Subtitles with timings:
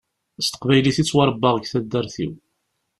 [0.39, 2.33] S teqbaylit i d-ttwaṛebbaɣ deg taddart-iw.